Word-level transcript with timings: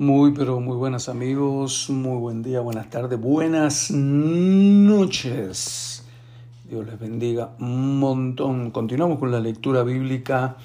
Muy, 0.00 0.30
pero 0.30 0.60
muy 0.60 0.76
buenas 0.76 1.08
amigos, 1.08 1.90
muy 1.90 2.18
buen 2.18 2.40
día, 2.40 2.60
buenas 2.60 2.88
tardes, 2.88 3.20
buenas 3.20 3.90
noches. 3.90 6.06
Dios 6.70 6.86
les 6.86 7.00
bendiga 7.00 7.56
un 7.58 7.98
montón. 7.98 8.70
Continuamos 8.70 9.18
con 9.18 9.32
la 9.32 9.40
lectura 9.40 9.82
bíblica 9.82 10.56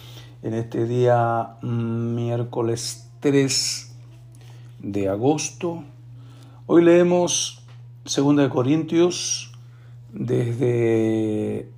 en 0.44 0.54
este 0.54 0.85
día 0.85 1.56
miércoles 1.63 3.10
3 3.22 3.96
de 4.83 5.10
agosto. 5.10 5.84
Hoy 6.68 6.84
leemos 6.84 7.65
2 8.04 8.50
Corintios 8.50 9.52
desde 10.12 11.72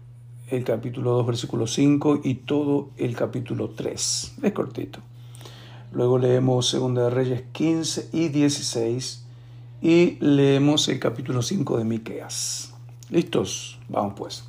el 0.50 0.64
capítulo 0.66 1.12
2, 1.12 1.26
versículo 1.26 1.68
5 1.68 2.20
y 2.22 2.34
todo 2.34 2.90
el 2.98 3.16
capítulo 3.16 3.70
3. 3.70 4.36
Es 4.44 4.52
cortito. 4.52 5.00
Luego 5.96 6.18
leemos 6.18 6.74
2 6.74 6.94
de 6.94 7.10
Reyes 7.10 7.44
15 7.54 8.10
y 8.12 8.28
16 8.28 9.26
y 9.82 10.18
leemos 10.20 10.90
el 10.90 11.00
capítulo 11.00 11.42
5 11.42 11.78
de 11.78 11.86
Miqueas. 11.86 12.74
¿Listos? 13.10 13.80
Vamos 13.88 14.14
pues. 14.18 14.44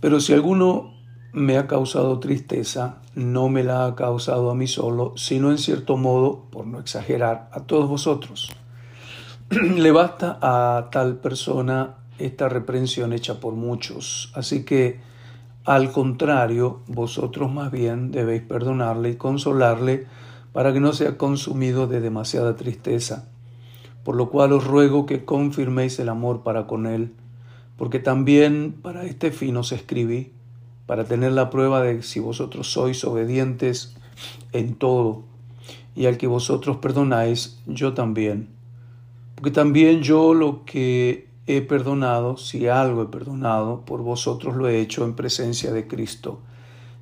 Pero 0.00 0.20
si 0.20 0.32
alguno 0.32 0.94
me 1.34 1.58
ha 1.58 1.66
causado 1.66 2.18
tristeza, 2.18 3.02
no 3.14 3.50
me 3.50 3.62
la 3.62 3.84
ha 3.84 3.94
causado 3.94 4.50
a 4.50 4.54
mí 4.54 4.66
solo, 4.66 5.12
sino 5.18 5.50
en 5.50 5.58
cierto 5.58 5.98
modo, 5.98 6.46
por 6.50 6.66
no 6.66 6.80
exagerar, 6.80 7.50
a 7.52 7.60
todos 7.60 7.90
vosotros. 7.90 8.50
Le 9.50 9.92
basta 9.92 10.38
a 10.40 10.88
tal 10.90 11.16
persona 11.16 11.96
esta 12.18 12.48
reprensión 12.48 13.12
hecha 13.12 13.38
por 13.38 13.52
muchos. 13.52 14.32
Así 14.34 14.64
que 14.64 14.98
al 15.66 15.90
contrario, 15.90 16.78
vosotros 16.86 17.52
más 17.52 17.72
bien 17.72 18.12
debéis 18.12 18.42
perdonarle 18.42 19.10
y 19.10 19.16
consolarle 19.16 20.06
para 20.52 20.72
que 20.72 20.78
no 20.78 20.92
sea 20.92 21.18
consumido 21.18 21.88
de 21.88 22.00
demasiada 22.00 22.54
tristeza. 22.54 23.28
Por 24.04 24.14
lo 24.14 24.30
cual 24.30 24.52
os 24.52 24.64
ruego 24.64 25.06
que 25.06 25.24
confirméis 25.24 25.98
el 25.98 26.08
amor 26.08 26.44
para 26.44 26.68
con 26.68 26.86
él, 26.86 27.12
porque 27.76 27.98
también 27.98 28.76
para 28.80 29.04
este 29.04 29.32
fin 29.32 29.56
os 29.56 29.72
escribí, 29.72 30.30
para 30.86 31.02
tener 31.02 31.32
la 31.32 31.50
prueba 31.50 31.82
de 31.82 32.04
si 32.04 32.20
vosotros 32.20 32.70
sois 32.70 33.02
obedientes 33.02 33.96
en 34.52 34.76
todo, 34.76 35.24
y 35.96 36.06
al 36.06 36.16
que 36.16 36.28
vosotros 36.28 36.76
perdonáis, 36.76 37.58
yo 37.66 37.92
también. 37.92 38.48
Porque 39.34 39.50
también 39.50 40.02
yo 40.02 40.32
lo 40.32 40.64
que 40.64 41.25
he 41.46 41.62
perdonado, 41.62 42.36
si 42.36 42.68
algo 42.68 43.02
he 43.02 43.06
perdonado, 43.06 43.82
por 43.82 44.02
vosotros 44.02 44.56
lo 44.56 44.68
he 44.68 44.80
hecho 44.80 45.04
en 45.04 45.14
presencia 45.14 45.72
de 45.72 45.86
Cristo, 45.86 46.40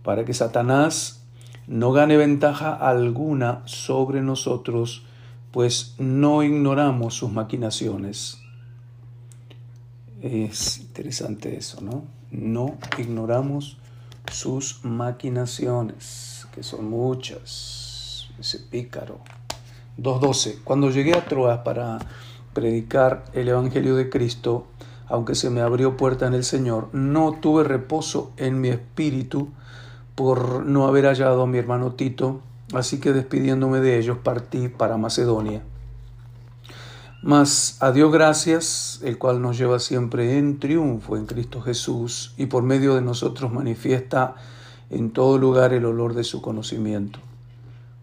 para 0.03 0.25
que 0.25 0.35
Satanás 0.35 1.25
no 1.67 1.93
gane 1.93 2.17
ventaja 2.17 2.75
alguna 2.75 3.63
sobre 3.65 4.21
nosotros, 4.21 5.05
pues 5.51 5.95
no 5.99 6.43
ignoramos 6.43 7.15
sus 7.15 7.33
maquinaciones. 7.33 8.39
Es 10.21 10.79
interesante 10.79 11.57
eso, 11.57 11.81
¿no? 11.81 12.05
No 12.31 12.77
ignoramos 12.99 13.79
sus 14.31 14.85
maquinaciones, 14.85 16.47
que 16.55 16.63
son 16.63 16.91
muchas, 16.91 18.29
ese 18.39 18.59
pícaro. 18.59 19.21
2.12. 19.99 20.63
Cuando 20.65 20.91
llegué 20.91 21.15
a 21.15 21.25
Troas 21.25 21.61
para 21.61 21.99
predicar 22.55 23.25
el 23.35 23.49
Evangelio 23.49 23.97
de 23.97 24.09
Cristo, 24.09 24.67
aunque 25.07 25.35
se 25.35 25.51
me 25.51 25.61
abrió 25.61 25.97
puerta 25.97 26.27
en 26.27 26.35
el 26.35 26.45
Señor, 26.45 26.89
no 26.93 27.39
tuve 27.41 27.65
reposo 27.65 28.33
en 28.37 28.61
mi 28.61 28.69
espíritu 28.69 29.49
por 30.15 30.65
no 30.65 30.87
haber 30.87 31.05
hallado 31.05 31.43
a 31.43 31.47
mi 31.47 31.59
hermano 31.59 31.93
Tito, 31.93 32.41
así 32.73 33.01
que 33.01 33.13
despidiéndome 33.13 33.81
de 33.81 33.99
ellos 33.99 34.19
partí 34.23 34.69
para 34.69 34.97
Macedonia. 34.97 35.63
Mas 37.23 37.79
a 37.81 37.91
Dios 37.91 38.13
gracias, 38.13 39.01
el 39.03 39.19
cual 39.19 39.43
nos 39.43 39.59
lleva 39.59 39.79
siempre 39.79 40.39
en 40.39 40.59
triunfo 40.59 41.17
en 41.17 41.27
Cristo 41.27 41.61
Jesús 41.61 42.35
y 42.37 42.47
por 42.47 42.63
medio 42.63 42.95
de 42.95 43.01
nosotros 43.01 43.53
manifiesta 43.53 44.35
en 44.91 45.11
todo 45.11 45.39
lugar 45.39 45.73
el 45.73 45.87
olor 45.87 46.15
de 46.15 46.25
su 46.25 46.41
conocimiento 46.43 47.19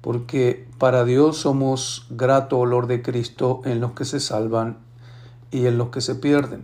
porque 0.02 0.68
para 0.78 1.06
Dios 1.06 1.38
somos 1.38 2.08
grato 2.10 2.58
olor 2.58 2.88
de 2.88 3.02
Cristo 3.02 3.62
en 3.66 3.80
los 3.80 3.92
que 3.92 4.06
se 4.06 4.20
salvan 4.20 4.78
y 5.52 5.68
en 5.68 5.78
los 5.78 5.90
que 5.90 6.02
se 6.02 6.16
pierden. 6.16 6.64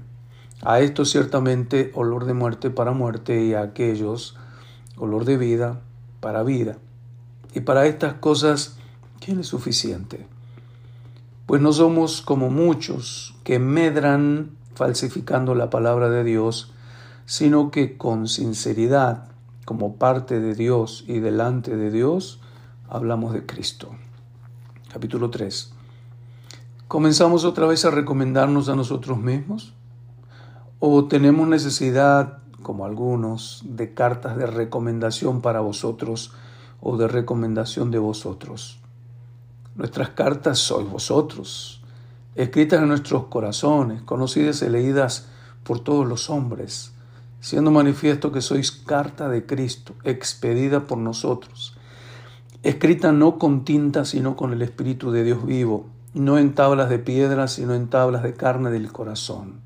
A 0.64 0.80
esto 0.80 1.06
ciertamente 1.06 1.92
olor 1.94 2.26
de 2.26 2.34
muerte 2.34 2.72
para 2.72 2.92
muerte 2.92 3.46
y 3.46 3.54
a 3.54 3.62
aquellos 3.62 4.36
olor 4.98 5.26
de 5.26 5.38
vida 5.38 5.82
para 6.20 6.42
vida. 6.42 6.78
Y 7.54 7.62
para 7.62 7.86
estas 7.86 8.16
cosas, 8.16 8.78
¿quién 9.20 9.40
es 9.40 9.48
suficiente? 9.48 10.26
Pues 11.46 11.62
no 11.62 11.72
somos 11.74 12.22
como 12.22 12.50
muchos 12.50 13.36
que 13.44 13.60
medran 13.60 14.52
falsificando 14.74 15.56
la 15.56 15.70
palabra 15.70 16.10
de 16.10 16.24
Dios, 16.24 16.74
sino 17.26 17.72
que 17.72 17.98
con 17.98 18.28
sinceridad, 18.28 19.30
como 19.66 19.96
parte 19.96 20.40
de 20.40 20.56
Dios 20.56 21.06
y 21.08 21.20
delante 21.20 21.76
de 21.78 21.92
Dios, 21.92 22.42
hablamos 22.90 23.34
de 23.34 23.46
Cristo. 23.46 23.90
Capítulo 24.92 25.30
3. 25.30 25.74
¿Comenzamos 26.88 27.44
otra 27.44 27.68
vez 27.68 27.84
a 27.86 27.92
recomendarnos 27.92 28.70
a 28.70 28.76
nosotros 28.76 29.18
mismos? 29.18 29.74
¿O 30.80 31.06
tenemos 31.06 31.48
necesidad, 31.48 32.40
como 32.64 32.86
algunos, 32.86 33.64
de 33.66 33.94
cartas 33.94 34.38
de 34.38 34.48
recomendación 34.48 35.42
para 35.42 35.60
vosotros 35.60 36.34
o 36.80 36.98
de 36.98 37.08
recomendación 37.08 37.92
de 37.92 38.00
vosotros? 38.00 38.80
Nuestras 39.76 40.10
cartas 40.10 40.60
sois 40.60 40.90
vosotros, 40.90 41.84
escritas 42.36 42.82
en 42.82 42.88
nuestros 42.88 43.26
corazones, 43.26 44.02
conocidas 44.04 44.62
y 44.62 44.70
leídas 44.70 45.28
por 45.64 45.82
todos 45.82 46.08
los 46.08 46.30
hombres, 46.30 46.94
siendo 47.42 47.70
manifiesto 47.70 48.32
que 48.32 48.42
sois 48.42 48.72
carta 48.72 49.28
de 49.28 49.46
Cristo, 49.46 49.94
expedida 50.04 50.88
por 50.88 50.98
nosotros 50.98 51.77
escrita 52.64 53.12
no 53.12 53.38
con 53.38 53.64
tinta, 53.64 54.06
sino 54.06 54.36
con 54.36 54.54
el 54.54 54.62
Espíritu 54.62 55.12
de 55.12 55.24
Dios 55.24 55.46
vivo, 55.46 55.86
no 56.14 56.38
en 56.38 56.54
tablas 56.54 56.90
de 56.90 57.00
piedra, 57.00 57.48
sino 57.48 57.76
en 57.76 57.88
tablas 57.88 58.24
de 58.24 58.34
carne 58.34 58.72
del 58.72 58.92
corazón. 58.92 59.62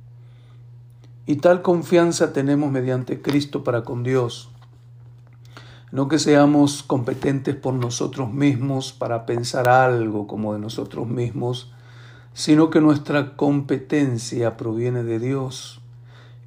Y 1.25 1.37
tal 1.37 1.61
confianza 1.61 2.33
tenemos 2.33 2.71
mediante 2.71 3.21
Cristo 3.21 3.63
para 3.63 3.83
con 3.83 4.03
Dios. 4.03 4.49
No 5.91 6.07
que 6.07 6.19
seamos 6.19 6.83
competentes 6.83 7.55
por 7.55 7.73
nosotros 7.73 8.33
mismos 8.33 8.91
para 8.91 9.25
pensar 9.25 9.69
algo 9.69 10.27
como 10.27 10.53
de 10.53 10.59
nosotros 10.59 11.07
mismos, 11.07 11.73
sino 12.33 12.69
que 12.69 12.81
nuestra 12.81 13.35
competencia 13.35 14.57
proviene 14.57 15.03
de 15.03 15.19
Dios, 15.19 15.81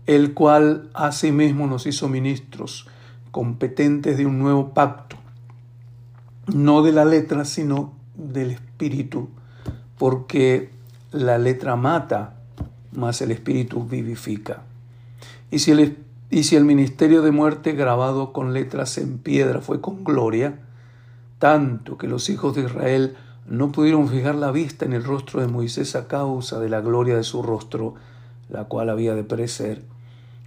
el 0.07 0.35
cual 0.35 0.91
asimismo 0.95 1.67
nos 1.67 1.87
hizo 1.87 2.09
ministros, 2.09 2.87
competentes 3.31 4.17
de 4.17 4.27
un 4.27 4.39
nuevo 4.39 4.73
pacto 4.73 5.17
no 6.53 6.83
de 6.83 6.93
la 6.93 7.05
letra, 7.05 7.45
sino 7.45 7.93
del 8.15 8.51
espíritu, 8.53 9.29
porque 9.99 10.71
la 11.13 11.39
letra 11.39 11.77
mata, 11.77 12.35
mas 12.93 13.23
el 13.23 13.31
espíritu 13.31 13.85
vivifica. 13.85 14.63
Y 15.51 15.61
si 15.61 15.71
el, 15.71 15.99
y 16.31 16.45
si 16.45 16.57
el 16.57 16.65
ministerio 16.65 17.23
de 17.23 17.31
muerte 17.31 17.73
grabado 17.73 18.33
con 18.33 18.53
letras 18.53 18.99
en 18.99 19.19
piedra 19.19 19.61
fue 19.61 19.81
con 19.81 20.05
gloria, 20.05 20.59
tanto 21.39 21.99
que 21.99 22.09
los 22.09 22.29
hijos 22.31 22.55
de 22.55 22.63
Israel 22.63 23.17
no 23.47 23.73
pudieron 23.73 24.09
fijar 24.09 24.35
la 24.35 24.51
vista 24.51 24.85
en 24.85 24.95
el 24.95 25.05
rostro 25.05 25.41
de 25.41 25.49
Moisés 25.49 25.97
a 25.97 26.09
causa 26.09 26.59
de 26.61 26.69
la 26.69 26.81
gloria 26.81 27.17
de 27.17 27.25
su 27.25 27.43
rostro, 27.43 27.95
la 28.49 28.65
cual 28.65 28.91
había 28.91 29.15
de 29.15 29.25
perecer, 29.25 29.83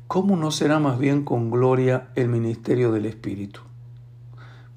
¿cómo 0.07 0.35
no 0.35 0.51
será 0.51 0.79
más 0.79 0.97
bien 0.97 1.23
con 1.23 1.51
gloria 1.51 2.09
el 2.15 2.27
ministerio 2.27 2.91
del 2.91 3.05
Espíritu? 3.05 3.66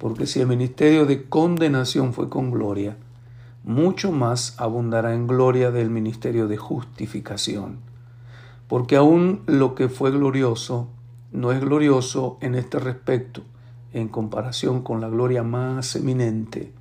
Porque 0.01 0.27
si 0.27 0.41
el 0.41 0.47
ministerio 0.47 1.05
de 1.05 1.29
condenación 1.29 2.15
fue 2.15 2.31
con 2.31 2.51
gloria, 2.51 2.97
mucho 3.65 4.13
más 4.13 4.55
abundará 4.59 5.15
en 5.15 5.27
gloria 5.27 5.71
del 5.71 5.91
ministerio 5.91 6.49
de 6.49 6.57
justificación. 6.57 7.81
Porque 8.67 8.97
aún 8.97 9.43
lo 9.45 9.75
que 9.75 9.91
fue 9.91 10.11
glorioso 10.11 10.89
no 11.33 11.53
es 11.53 11.61
glorioso 11.61 12.39
en 12.41 12.55
este 12.55 12.79
respecto, 12.79 13.43
en 13.93 14.09
comparación 14.09 14.81
con 14.81 15.03
la 15.03 15.11
gloria 15.11 15.43
más 15.43 15.95
eminente. 15.95 16.73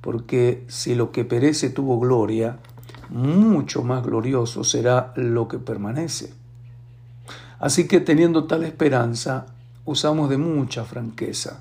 Porque 0.00 0.64
si 0.66 0.96
lo 0.96 1.12
que 1.12 1.24
perece 1.24 1.70
tuvo 1.70 2.00
gloria, 2.00 2.58
mucho 3.10 3.84
más 3.84 4.02
glorioso 4.02 4.64
será 4.64 5.12
lo 5.14 5.46
que 5.46 5.60
permanece. 5.60 6.34
Así 7.60 7.86
que 7.86 8.00
teniendo 8.00 8.48
tal 8.48 8.64
esperanza, 8.64 9.46
usamos 9.84 10.28
de 10.30 10.38
mucha 10.38 10.84
franqueza 10.84 11.60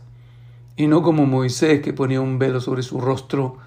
y 0.80 0.88
no 0.88 1.04
como 1.04 1.26
Moisés 1.26 1.82
que 1.82 1.92
ponía 1.92 2.22
un 2.22 2.40
velo 2.40 2.62
sobre 2.62 2.84
su 2.84 3.02
rostro 3.02 3.58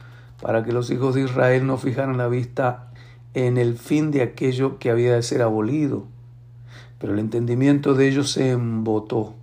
para 0.41 0.65
que 0.65 0.73
los 0.73 0.91
hijos 0.91 1.15
de 1.15 1.25
Israel 1.25 1.67
no 1.67 1.77
fijaran 1.77 2.17
la 2.17 2.27
vista 2.27 2.91
en 3.35 3.59
el 3.59 3.77
fin 3.77 4.11
de 4.11 4.23
aquello 4.23 4.79
que 4.79 4.91
había 4.91 5.15
de 5.15 5.23
ser 5.23 5.43
abolido. 5.43 6.05
Pero 6.99 7.13
el 7.13 7.19
entendimiento 7.19 7.93
de 7.93 8.09
ellos 8.09 8.33
se 8.33 8.53
embotó. 8.53 9.35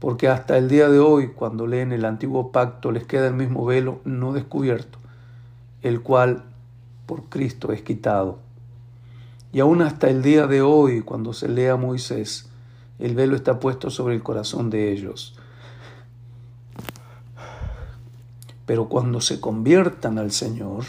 porque 0.00 0.28
hasta 0.28 0.58
el 0.58 0.68
día 0.68 0.90
de 0.90 0.98
hoy, 0.98 1.28
cuando 1.28 1.66
leen 1.66 1.92
el 1.92 2.04
antiguo 2.04 2.52
pacto, 2.52 2.92
les 2.92 3.06
queda 3.06 3.28
el 3.28 3.34
mismo 3.34 3.64
velo 3.64 4.02
no 4.04 4.34
descubierto, 4.34 4.98
el 5.80 6.02
cual 6.02 6.44
por 7.06 7.30
Cristo 7.30 7.72
es 7.72 7.80
quitado. 7.80 8.38
Y 9.50 9.60
aún 9.60 9.80
hasta 9.80 10.10
el 10.10 10.20
día 10.20 10.46
de 10.46 10.60
hoy, 10.60 11.00
cuando 11.00 11.32
se 11.32 11.48
lee 11.48 11.68
a 11.68 11.76
Moisés, 11.76 12.50
el 12.98 13.14
velo 13.14 13.34
está 13.34 13.60
puesto 13.60 13.88
sobre 13.88 14.14
el 14.14 14.22
corazón 14.22 14.68
de 14.68 14.92
ellos. 14.92 15.34
Pero 18.70 18.88
cuando 18.88 19.20
se 19.20 19.40
conviertan 19.40 20.16
al 20.16 20.30
Señor, 20.30 20.84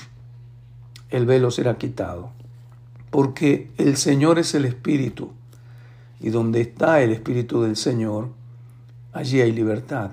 el 1.09 1.25
velo 1.25 1.49
será 1.49 1.79
quitado, 1.79 2.29
porque 3.09 3.71
el 3.79 3.97
Señor 3.97 4.37
es 4.37 4.53
el 4.53 4.65
Espíritu, 4.65 5.31
y 6.19 6.29
donde 6.29 6.61
está 6.61 7.01
el 7.01 7.11
Espíritu 7.11 7.63
del 7.63 7.75
Señor, 7.75 8.27
allí 9.13 9.41
hay 9.41 9.51
libertad. 9.51 10.11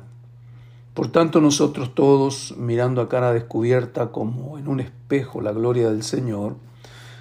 Por 0.94 1.12
tanto, 1.12 1.42
nosotros 1.42 1.94
todos, 1.94 2.54
mirando 2.56 3.02
a 3.02 3.10
cara 3.10 3.34
descubierta 3.34 4.12
como 4.12 4.56
en 4.56 4.66
un 4.66 4.80
espejo 4.80 5.42
la 5.42 5.52
gloria 5.52 5.90
del 5.90 6.04
Señor, 6.04 6.56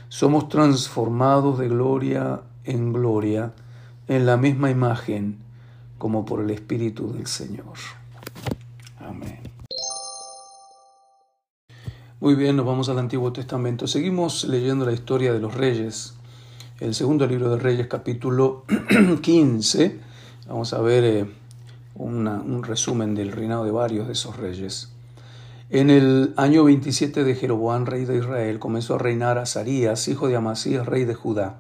somos 0.08 0.48
transformados 0.48 1.60
de 1.60 1.68
gloria 1.68 2.40
en 2.64 2.94
gloria 2.94 3.52
en 4.08 4.26
la 4.26 4.38
misma 4.38 4.72
imagen 4.72 5.40
como 5.98 6.24
por 6.24 6.40
el 6.40 6.52
Espíritu 6.52 7.12
del 7.12 7.28
Señor. 7.28 7.97
Muy 12.20 12.34
bien, 12.34 12.56
nos 12.56 12.66
vamos 12.66 12.90
al 12.90 12.98
Antiguo 12.98 13.32
Testamento. 13.32 13.86
Seguimos 13.86 14.46
leyendo 14.46 14.88
la 14.88 14.92
historia 14.92 15.32
de 15.32 15.40
los 15.40 15.54
reyes. 15.54 16.16
El 16.80 16.96
segundo 16.96 17.28
libro 17.28 17.52
de 17.52 17.60
Reyes, 17.60 17.86
capítulo 17.86 18.66
15. 19.22 20.00
Vamos 20.48 20.74
a 20.74 20.82
ver 20.82 21.04
eh, 21.04 21.30
un 21.94 22.64
resumen 22.64 23.14
del 23.14 23.32
reinado 23.32 23.66
de 23.66 23.72
varios 23.72 24.08
de 24.08 24.14
esos 24.14 24.36
reyes. 24.36 24.92
En 25.70 25.92
el 25.92 26.34
año 26.38 26.64
27 26.64 27.24
de 27.24 27.36
Jeroboam, 27.36 27.86
rey 27.86 28.06
de 28.06 28.18
Israel, 28.18 28.58
comenzó 28.58 28.96
a 28.96 28.98
reinar 28.98 29.38
Azarías, 29.38 30.08
hijo 30.08 30.28
de 30.28 30.38
Amasías, 30.38 30.88
rey 30.88 31.06
de 31.06 31.14
Judá. 31.14 31.60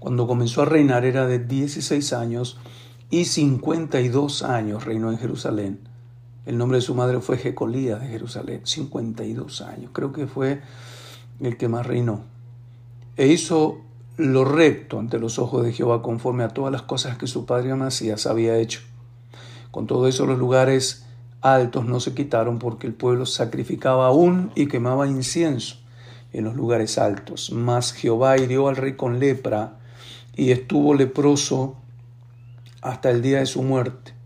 Cuando 0.00 0.26
comenzó 0.26 0.62
a 0.62 0.64
reinar 0.64 1.04
era 1.04 1.28
de 1.28 1.38
16 1.38 2.12
años 2.14 2.58
y 3.10 3.26
52 3.26 4.42
años 4.42 4.84
reinó 4.84 5.12
en 5.12 5.18
Jerusalén. 5.18 5.88
El 6.48 6.56
nombre 6.56 6.78
de 6.78 6.82
su 6.82 6.94
madre 6.94 7.20
fue 7.20 7.36
Jecolía 7.36 7.96
de 7.96 8.08
Jerusalén, 8.08 8.62
52 8.64 9.60
años. 9.60 9.90
Creo 9.92 10.12
que 10.12 10.26
fue 10.26 10.62
el 11.40 11.58
que 11.58 11.68
más 11.68 11.86
reinó. 11.86 12.22
E 13.18 13.26
hizo 13.26 13.82
lo 14.16 14.46
recto 14.46 14.98
ante 14.98 15.18
los 15.18 15.38
ojos 15.38 15.62
de 15.62 15.74
Jehová 15.74 16.00
conforme 16.00 16.44
a 16.44 16.48
todas 16.48 16.72
las 16.72 16.80
cosas 16.80 17.18
que 17.18 17.26
su 17.26 17.44
padre 17.44 17.72
Amasías 17.72 18.26
había 18.26 18.56
hecho. 18.56 18.80
Con 19.70 19.86
todo 19.86 20.08
eso 20.08 20.24
los 20.24 20.38
lugares 20.38 21.04
altos 21.42 21.84
no 21.84 22.00
se 22.00 22.14
quitaron 22.14 22.58
porque 22.58 22.86
el 22.86 22.94
pueblo 22.94 23.26
sacrificaba 23.26 24.06
aún 24.06 24.50
y 24.54 24.68
quemaba 24.68 25.06
incienso 25.06 25.76
en 26.32 26.44
los 26.44 26.56
lugares 26.56 26.96
altos. 26.96 27.52
Mas 27.52 27.92
Jehová 27.92 28.38
hirió 28.38 28.68
al 28.68 28.76
rey 28.76 28.94
con 28.94 29.18
lepra 29.18 29.80
y 30.34 30.52
estuvo 30.52 30.94
leproso 30.94 31.76
hasta 32.80 33.10
el 33.10 33.20
día 33.20 33.40
de 33.40 33.46
su 33.46 33.62
muerte 33.62 34.17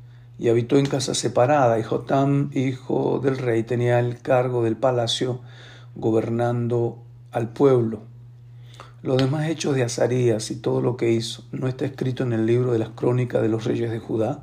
y 0.43 0.49
habitó 0.49 0.77
en 0.77 0.87
casa 0.87 1.15
separada, 1.15 1.79
y 1.79 1.85
Jotam, 1.85 2.51
hijo 2.53 3.21
del 3.23 3.39
rey, 3.39 3.63
tenía 3.63 4.01
el 4.01 4.21
cargo 4.21 4.65
del 4.65 4.77
palacio, 4.77 5.39
gobernando 5.95 6.99
al 7.31 7.51
pueblo. 7.51 8.01
Los 9.03 9.19
demás 9.19 9.49
hechos 9.49 9.77
de 9.77 9.85
Azarías 9.85 10.51
y 10.51 10.57
todo 10.57 10.81
lo 10.81 10.97
que 10.97 11.13
hizo 11.13 11.45
no 11.53 11.69
está 11.69 11.85
escrito 11.85 12.25
en 12.25 12.33
el 12.33 12.45
libro 12.45 12.73
de 12.73 12.81
las 12.81 12.89
crónicas 12.89 13.41
de 13.41 13.49
los 13.51 13.63
reyes 13.63 13.93
de 13.93 14.01
Judá. 14.01 14.43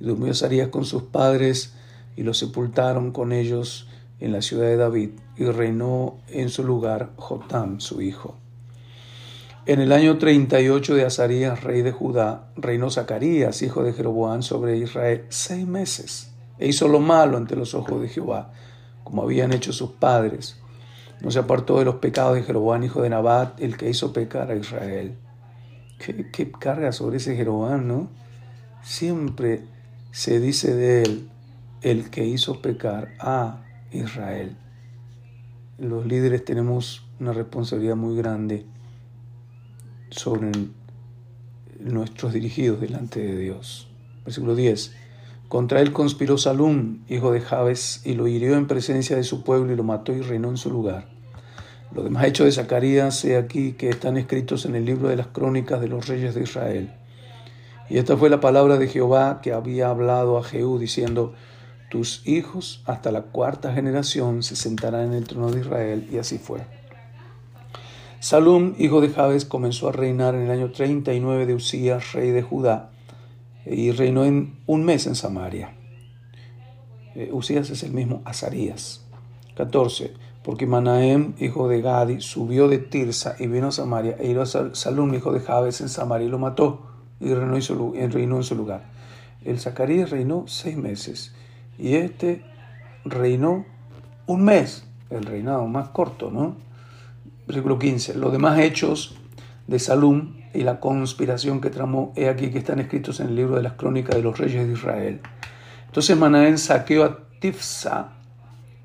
Y 0.00 0.04
durmió 0.04 0.30
Azarías 0.30 0.68
con 0.68 0.86
sus 0.86 1.02
padres 1.02 1.74
y 2.16 2.22
lo 2.22 2.32
sepultaron 2.32 3.12
con 3.12 3.32
ellos 3.32 3.88
en 4.20 4.32
la 4.32 4.40
ciudad 4.40 4.68
de 4.68 4.78
David, 4.78 5.10
y 5.36 5.44
reinó 5.44 6.16
en 6.28 6.48
su 6.48 6.64
lugar 6.64 7.10
Jotam, 7.16 7.80
su 7.80 8.00
hijo. 8.00 8.36
En 9.66 9.78
el 9.78 9.92
año 9.92 10.16
38 10.16 10.94
de 10.94 11.04
Azarías, 11.04 11.62
rey 11.62 11.82
de 11.82 11.92
Judá, 11.92 12.50
reinó 12.56 12.90
Zacarías, 12.90 13.60
hijo 13.60 13.82
de 13.82 13.92
Jeroboam, 13.92 14.42
sobre 14.42 14.78
Israel 14.78 15.26
seis 15.28 15.66
meses, 15.66 16.32
e 16.58 16.66
hizo 16.66 16.88
lo 16.88 16.98
malo 16.98 17.36
ante 17.36 17.56
los 17.56 17.74
ojos 17.74 18.00
de 18.00 18.08
Jehová, 18.08 18.52
como 19.04 19.22
habían 19.22 19.52
hecho 19.52 19.74
sus 19.74 19.90
padres. 19.90 20.56
No 21.20 21.30
se 21.30 21.40
apartó 21.40 21.78
de 21.78 21.84
los 21.84 21.96
pecados 21.96 22.36
de 22.36 22.42
Jeroboam, 22.42 22.82
hijo 22.84 23.02
de 23.02 23.10
Nabat, 23.10 23.60
el 23.60 23.76
que 23.76 23.90
hizo 23.90 24.14
pecar 24.14 24.50
a 24.50 24.56
Israel. 24.56 25.18
¿Qué, 25.98 26.50
carga 26.52 26.90
sobre 26.92 27.18
ese 27.18 27.36
Jeroboam, 27.36 27.86
no? 27.86 28.08
Siempre 28.82 29.66
se 30.10 30.40
dice 30.40 30.74
de 30.74 31.02
él, 31.02 31.28
el 31.82 32.08
que 32.08 32.24
hizo 32.24 32.62
pecar 32.62 33.10
a 33.20 33.62
Israel. 33.92 34.56
Los 35.76 36.06
líderes 36.06 36.46
tenemos 36.46 37.06
una 37.20 37.34
responsabilidad 37.34 37.96
muy 37.96 38.16
grande 38.16 38.64
sobre 40.10 40.50
nuestros 41.78 42.32
dirigidos 42.32 42.80
delante 42.80 43.20
de 43.20 43.38
Dios. 43.38 43.88
Versículo 44.24 44.54
10. 44.54 44.92
Contra 45.48 45.80
él 45.80 45.92
conspiró 45.92 46.38
Salum, 46.38 47.00
hijo 47.08 47.32
de 47.32 47.40
Jabes, 47.40 48.02
y 48.04 48.14
lo 48.14 48.28
hirió 48.28 48.56
en 48.56 48.66
presencia 48.66 49.16
de 49.16 49.24
su 49.24 49.42
pueblo 49.42 49.72
y 49.72 49.76
lo 49.76 49.82
mató 49.82 50.12
y 50.12 50.20
reinó 50.20 50.48
en 50.48 50.56
su 50.56 50.70
lugar. 50.70 51.08
Los 51.92 52.04
demás 52.04 52.24
hechos 52.24 52.46
de 52.46 52.52
Zacarías, 52.52 53.24
he 53.24 53.36
aquí 53.36 53.72
que 53.72 53.88
están 53.88 54.16
escritos 54.16 54.64
en 54.64 54.76
el 54.76 54.84
libro 54.84 55.08
de 55.08 55.16
las 55.16 55.26
crónicas 55.26 55.80
de 55.80 55.88
los 55.88 56.06
reyes 56.06 56.36
de 56.36 56.44
Israel. 56.44 56.92
Y 57.88 57.98
esta 57.98 58.16
fue 58.16 58.30
la 58.30 58.38
palabra 58.38 58.78
de 58.78 58.86
Jehová 58.86 59.40
que 59.42 59.52
había 59.52 59.90
hablado 59.90 60.38
a 60.38 60.44
Jehú, 60.44 60.78
diciendo, 60.78 61.34
tus 61.90 62.24
hijos 62.28 62.84
hasta 62.86 63.10
la 63.10 63.22
cuarta 63.22 63.74
generación 63.74 64.44
se 64.44 64.54
sentarán 64.54 65.06
en 65.06 65.14
el 65.14 65.24
trono 65.24 65.50
de 65.50 65.60
Israel, 65.62 66.08
y 66.12 66.18
así 66.18 66.38
fue. 66.38 66.60
Salum, 68.20 68.74
hijo 68.78 69.00
de 69.00 69.08
Jabes, 69.08 69.46
comenzó 69.46 69.88
a 69.88 69.92
reinar 69.92 70.34
en 70.34 70.42
el 70.42 70.50
año 70.50 70.70
39 70.72 71.46
de 71.46 71.54
Usías, 71.54 72.12
rey 72.12 72.30
de 72.32 72.42
Judá, 72.42 72.90
y 73.64 73.92
reinó 73.92 74.24
un 74.66 74.84
mes 74.84 75.06
en 75.06 75.14
Samaria. 75.14 75.74
Eh, 77.14 77.30
Usías 77.32 77.70
es 77.70 77.82
el 77.82 77.92
mismo 77.92 78.20
Azarías. 78.26 79.06
14. 79.56 80.12
Porque 80.44 80.66
Manahem, 80.66 81.32
hijo 81.38 81.66
de 81.66 81.80
Gadi, 81.80 82.20
subió 82.20 82.68
de 82.68 82.76
Tirsa 82.76 83.36
y 83.38 83.46
vino 83.46 83.68
a 83.68 83.72
Samaria, 83.72 84.16
e 84.18 84.28
hirió 84.28 84.42
a 84.42 84.74
Salum, 84.74 85.14
hijo 85.14 85.32
de 85.32 85.40
Jabes, 85.40 85.80
en 85.80 85.88
Samaria, 85.88 86.26
y 86.26 86.30
lo 86.30 86.38
mató, 86.38 86.82
y 87.20 87.32
reinó 87.32 87.56
en 88.36 88.42
su 88.42 88.54
lugar. 88.54 88.84
El 89.46 89.58
Zacarías 89.58 90.10
reinó 90.10 90.44
seis 90.46 90.76
meses, 90.76 91.34
y 91.78 91.94
este 91.94 92.44
reinó 93.02 93.64
un 94.26 94.44
mes, 94.44 94.86
el 95.08 95.24
reinado 95.24 95.66
más 95.66 95.88
corto, 95.88 96.30
¿no? 96.30 96.68
Versículo 97.46 97.78
15. 97.78 98.14
Los 98.14 98.32
demás 98.32 98.58
hechos 98.58 99.16
de 99.66 99.78
Salum 99.78 100.40
y 100.52 100.62
la 100.62 100.80
conspiración 100.80 101.60
que 101.60 101.70
tramó, 101.70 102.12
he 102.16 102.28
aquí 102.28 102.50
que 102.50 102.58
están 102.58 102.80
escritos 102.80 103.20
en 103.20 103.28
el 103.28 103.36
libro 103.36 103.56
de 103.56 103.62
las 103.62 103.74
crónicas 103.74 104.16
de 104.16 104.22
los 104.22 104.38
reyes 104.38 104.66
de 104.66 104.72
Israel. 104.72 105.20
Entonces 105.86 106.16
Manaén 106.16 106.58
saqueó 106.58 107.04
a 107.04 107.18
Tifsa 107.40 108.12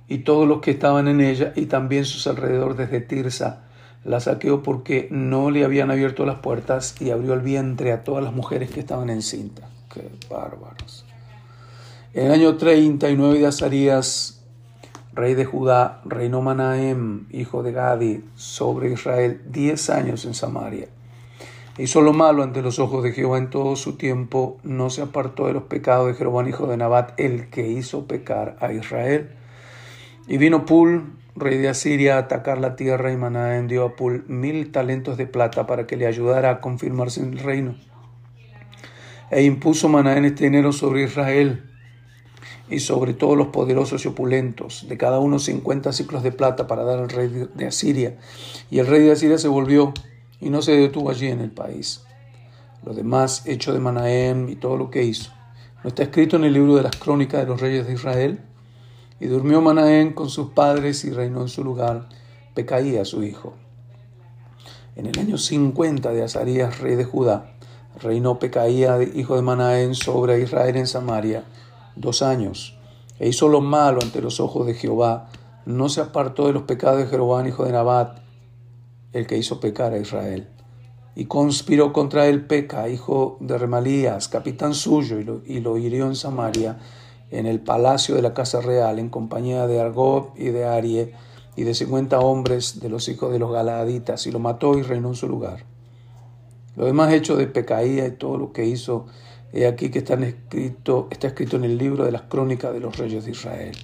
y 0.08 0.20
todos 0.20 0.48
los 0.48 0.62
que 0.62 0.72
estaban 0.72 1.08
en 1.08 1.22
ella 1.22 1.54
y 1.56 1.66
también 1.66 2.06
sus 2.06 2.28
alrededores 2.28 2.78
desde 2.78 3.02
Tirsa. 3.02 3.64
La 4.04 4.20
saqueó 4.20 4.62
porque 4.62 5.08
no 5.10 5.50
le 5.50 5.66
habían 5.66 5.90
abierto 5.90 6.26
las 6.26 6.40
puertas 6.40 6.96
y 7.02 7.10
abrió 7.10 7.34
el 7.34 7.42
vientre 7.42 7.92
a 7.92 8.04
todas 8.04 8.24
las 8.24 8.34
mujeres 8.34 8.70
que 8.70 8.80
estaban 8.80 9.10
encintas. 9.10 9.66
Qué 9.92 10.08
bárbaros. 10.30 11.06
En 12.14 12.28
el 12.28 12.32
año 12.32 12.56
39 12.56 13.40
de 13.40 13.48
Azarías 13.48 14.35
rey 15.16 15.34
de 15.34 15.46
Judá, 15.46 16.02
reinó 16.06 16.42
Manahem, 16.42 17.26
hijo 17.32 17.64
de 17.64 17.72
Gadi, 17.72 18.24
sobre 18.36 18.92
Israel 18.92 19.42
diez 19.48 19.90
años 19.90 20.26
en 20.26 20.34
Samaria. 20.34 20.90
Hizo 21.78 22.02
lo 22.02 22.14
malo 22.14 22.44
ante 22.44 22.62
los 22.62 22.80
ojos 22.80 23.04
de 23.04 23.14
Jehová 23.14 23.38
en 23.38 23.50
todo 23.50 23.76
su 23.76 23.98
tiempo, 23.98 24.58
no 24.64 24.90
se 24.90 25.02
apartó 25.02 25.48
de 25.48 25.54
los 25.54 25.64
pecados 25.64 26.08
de 26.08 26.14
Jeroboam, 26.14 26.48
hijo 26.48 26.68
de 26.68 26.78
Nabat, 26.78 27.20
el 27.20 27.50
que 27.50 27.68
hizo 27.68 28.08
pecar 28.08 28.58
a 28.60 28.74
Israel. 28.74 29.32
Y 30.28 30.38
vino 30.38 30.66
Pul, 30.66 31.14
rey 31.36 31.58
de 31.58 31.70
Asiria, 31.70 32.16
a 32.16 32.20
atacar 32.20 32.60
la 32.60 32.76
tierra, 32.76 33.12
y 33.12 33.18
Manahem 33.18 33.68
dio 33.68 33.86
a 33.86 33.96
Pul 33.96 34.26
mil 34.28 34.72
talentos 34.72 35.18
de 35.18 35.28
plata 35.28 35.66
para 35.66 35.88
que 35.88 35.98
le 35.98 36.08
ayudara 36.08 36.50
a 36.50 36.60
confirmarse 36.62 37.22
en 37.22 37.34
el 37.34 37.40
reino. 37.40 37.76
E 39.32 39.44
impuso 39.44 39.90
Manahem 39.90 40.26
este 40.26 40.46
dinero 40.46 40.72
sobre 40.72 41.04
Israel 41.04 41.75
y 42.70 42.80
sobre 42.80 43.14
todos 43.14 43.38
los 43.38 43.48
poderosos 43.48 44.06
y 44.06 44.08
opulentos, 44.08 44.86
de 44.88 44.98
cada 44.98 45.20
uno 45.20 45.40
cincuenta 45.40 45.94
ciclos 45.94 46.24
de 46.24 46.32
plata 46.32 46.68
para 46.68 46.84
dar 46.84 47.00
al 47.00 47.10
rey 47.10 47.48
de 47.54 47.68
Asiria. 47.68 48.18
Y 48.72 48.80
el 48.80 48.88
rey 48.88 49.02
de 49.04 49.12
Asiria 49.12 49.38
se 49.38 49.48
volvió 49.48 49.94
y 50.40 50.50
no 50.50 50.62
se 50.62 50.74
detuvo 50.74 51.10
allí 51.10 51.28
en 51.28 51.42
el 51.42 51.52
país. 51.52 52.04
Lo 52.84 52.94
demás 52.94 53.46
hecho 53.46 53.74
de 53.74 53.80
Manahem 53.80 54.50
y 54.50 54.56
todo 54.56 54.78
lo 54.78 54.90
que 54.90 55.04
hizo, 55.04 55.32
no 55.84 55.90
está 55.90 56.04
escrito 56.04 56.36
en 56.36 56.46
el 56.46 56.54
libro 56.54 56.76
de 56.76 56.84
las 56.84 56.96
crónicas 56.96 57.42
de 57.42 57.48
los 57.48 57.62
reyes 57.62 57.86
de 57.86 57.94
Israel. 57.94 58.40
Y 59.20 59.28
durmió 59.28 59.62
Manahem 59.62 60.14
con 60.14 60.30
sus 60.30 60.50
padres 60.50 61.06
y 61.06 61.12
reinó 61.12 61.42
en 61.42 61.48
su 61.48 61.64
lugar 61.64 62.10
Pecaía 62.54 63.06
su 63.06 63.24
hijo. 63.24 63.54
En 64.96 65.06
el 65.06 65.18
año 65.20 65.38
50 65.38 66.12
de 66.12 66.24
Azarías, 66.24 66.80
rey 66.80 66.96
de 66.96 67.06
Judá, 67.06 67.56
Reinó 68.02 68.40
Pecaía, 68.40 69.02
hijo 69.02 69.36
de 69.36 69.42
Manaén, 69.42 69.96
sobre 69.96 70.42
Israel 70.42 70.76
en 70.76 70.88
Samaria, 70.88 71.46
dos 71.96 72.22
años, 72.22 72.78
e 73.20 73.30
hizo 73.30 73.48
lo 73.48 73.62
malo 73.62 74.00
ante 74.02 74.22
los 74.22 74.40
ojos 74.40 74.68
de 74.68 74.74
Jehová, 74.74 75.30
no 75.66 75.90
se 75.90 76.02
apartó 76.02 76.48
de 76.48 76.54
los 76.54 76.64
pecados 76.64 77.00
de 77.00 77.08
Jeroboam, 77.08 77.48
hijo 77.48 77.66
de 77.66 77.72
Nabat, 77.72 78.20
el 79.14 79.26
que 79.28 79.38
hizo 79.38 79.60
pecar 79.60 79.94
a 79.94 79.98
Israel. 79.98 80.50
Y 81.16 81.26
conspiró 81.26 81.94
contra 81.94 82.28
él 82.28 82.46
Peca, 82.46 82.90
hijo 82.90 83.38
de 83.40 83.58
Remalías, 83.58 84.28
capitán 84.28 84.74
suyo, 84.74 85.20
y 85.20 85.24
lo, 85.24 85.42
y 85.46 85.62
lo 85.62 85.78
hirió 85.78 86.08
en 86.08 86.16
Samaria, 86.16 86.78
en 87.32 87.46
el 87.46 87.62
palacio 87.62 88.16
de 88.16 88.22
la 88.22 88.34
casa 88.34 88.62
real, 88.62 89.00
en 89.00 89.10
compañía 89.10 89.66
de 89.66 89.80
Argob 89.80 90.32
y 90.36 90.46
de 90.46 90.66
Arie, 90.66 91.14
y 91.56 91.64
de 91.64 91.74
cincuenta 91.74 92.20
hombres 92.20 92.82
de 92.82 92.90
los 92.90 93.08
hijos 93.08 93.32
de 93.32 93.40
los 93.40 93.52
Galaditas, 93.52 94.28
y 94.28 94.32
lo 94.32 94.40
mató 94.40 94.78
y 94.78 94.82
reinó 94.82 95.10
en 95.10 95.16
su 95.16 95.28
lugar. 95.28 95.64
Lo 96.76 96.86
demás 96.86 97.14
hecho 97.14 97.38
de 97.38 97.48
Pecaía 97.48 98.06
y 98.06 98.12
todo 98.12 98.38
lo 98.38 98.52
que 98.52 98.66
hizo, 98.66 99.08
he 99.56 99.68
aquí 99.68 99.90
que 99.90 100.00
está 100.00 100.16
escrito, 100.16 101.08
está 101.10 101.28
escrito 101.28 101.56
en 101.56 101.64
el 101.64 101.78
libro 101.78 102.04
de 102.04 102.12
las 102.12 102.24
crónicas 102.24 102.74
de 102.74 102.82
los 102.82 102.98
reyes 102.98 103.24
de 103.24 103.32
Israel. 103.32 103.76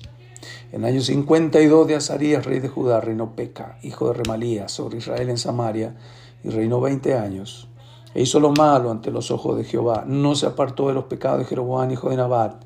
En 0.74 0.84
el 0.84 0.94
año 0.94 1.01
52 1.01 1.88
de 1.88 1.96
Azarías, 1.96 2.46
rey 2.46 2.60
de 2.60 2.68
Judá, 2.68 3.00
reinó 3.00 3.36
Peca, 3.36 3.78
hijo 3.82 4.08
de 4.08 4.16
Remalías, 4.16 4.72
sobre 4.72 4.98
Israel 4.98 5.30
en 5.30 5.38
Samaria, 5.38 5.96
y 6.44 6.50
reinó 6.50 6.82
veinte 6.82 7.16
años. 7.16 7.70
E 8.13 8.22
hizo 8.22 8.42
lo 8.42 8.51
malo 8.51 8.92
ante 8.92 9.12
los 9.12 9.32
ojos 9.32 9.58
de 9.58 9.63
Jehová. 9.63 10.04
No 10.06 10.36
se 10.36 10.46
apartó 10.46 10.90
de 10.90 10.94
los 10.94 11.06
pecados 11.06 11.40
de 11.40 11.46
Jeroboam, 11.46 11.90
hijo 11.92 12.10
de 12.10 12.18
Nabat, 12.18 12.63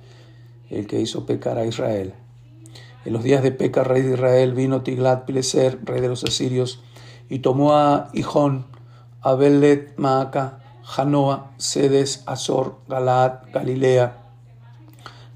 el 0.72 0.88
que 0.88 1.00
hizo 1.00 1.28
pecar 1.28 1.60
a 1.60 1.66
Israel. 1.66 2.16
En 3.06 3.14
los 3.14 3.24
días 3.24 3.44
de 3.44 3.52
Peca, 3.52 3.84
rey 3.84 4.02
de 4.02 4.16
Israel, 4.16 4.54
vino 4.56 4.82
Tiglat-Pileser, 4.82 5.80
rey 5.84 6.02
de 6.02 6.08
los 6.08 6.24
asirios, 6.24 6.82
y 7.30 7.40
tomó 7.40 7.76
a 7.76 8.10
Hijón, 8.14 8.66
a 9.22 9.36
Belet, 9.36 9.94
Maaca, 9.98 10.65
Janoa, 10.86 11.52
Sedes, 11.58 12.24
Azor, 12.28 12.78
Galaad, 12.88 13.52
Galilea, 13.52 14.22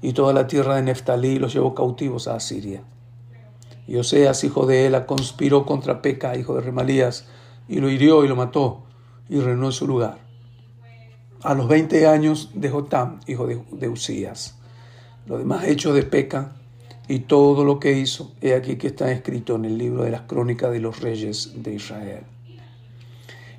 y 0.00 0.12
toda 0.12 0.32
la 0.32 0.46
tierra 0.46 0.76
de 0.76 0.82
Neftalí, 0.82 1.38
los 1.38 1.52
llevó 1.52 1.74
cautivos 1.74 2.28
a 2.28 2.36
Asiria. 2.36 2.84
Y 3.86 3.96
Oseas, 3.96 4.44
hijo 4.44 4.64
de 4.64 4.86
Ela, 4.86 5.06
conspiró 5.06 5.66
contra 5.66 6.00
Peca, 6.02 6.36
hijo 6.36 6.54
de 6.54 6.60
Remalías, 6.60 7.26
y 7.68 7.80
lo 7.80 7.90
hirió 7.90 8.24
y 8.24 8.28
lo 8.28 8.36
mató, 8.36 8.84
y 9.28 9.40
reinó 9.40 9.66
en 9.66 9.72
su 9.72 9.88
lugar. 9.88 10.18
A 11.42 11.54
los 11.54 11.66
veinte 11.66 12.06
años 12.06 12.50
de 12.54 12.70
Jotam, 12.70 13.18
hijo 13.26 13.46
de, 13.46 13.62
de 13.72 13.88
Usías. 13.88 14.56
Lo 15.26 15.36
demás 15.36 15.64
hecho 15.64 15.92
de 15.92 16.04
Peca, 16.04 16.52
y 17.08 17.20
todo 17.20 17.64
lo 17.64 17.80
que 17.80 17.98
hizo, 17.98 18.32
he 18.40 18.54
aquí 18.54 18.76
que 18.76 18.86
está 18.86 19.10
escrito 19.10 19.56
en 19.56 19.64
el 19.64 19.76
libro 19.76 20.04
de 20.04 20.12
las 20.12 20.22
crónicas 20.22 20.70
de 20.70 20.78
los 20.78 21.00
reyes 21.00 21.54
de 21.56 21.74
Israel. 21.74 22.22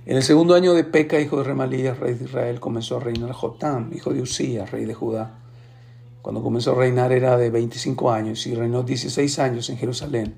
En 0.06 0.18
el 0.18 0.24
segundo 0.24 0.56
año 0.56 0.74
de 0.74 0.84
Peca, 0.84 1.20
hijo 1.20 1.38
de 1.38 1.44
Remalías, 1.44 2.00
rey 2.00 2.16
de 2.16 2.26
Israel, 2.26 2.60
comenzó 2.60 2.98
a 2.98 3.02
reinar 3.02 3.34
Jotam, 3.34 3.92
hijo 3.94 4.12
de 4.12 4.22
Usías, 4.22 4.72
rey 4.72 4.86
de 4.86 4.96
Judá. 4.96 5.40
Cuando 6.24 6.42
comenzó 6.42 6.72
a 6.72 6.76
reinar 6.76 7.12
era 7.12 7.38
de 7.38 7.52
25 7.52 8.12
años 8.12 8.48
y 8.48 8.56
reinó 8.56 8.82
16 8.82 9.38
años 9.38 9.70
en 9.70 9.78
Jerusalén. 9.78 10.36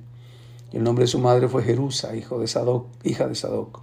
Y 0.74 0.78
el 0.78 0.84
nombre 0.84 1.04
de 1.04 1.08
su 1.08 1.20
madre 1.20 1.48
fue 1.48 1.64
Jerusa, 1.64 2.14
hijo 2.16 2.40
de 2.40 2.48
Sadoc, 2.48 2.88
hija 3.06 3.28
de 3.28 3.36
Sadoc. 3.36 3.80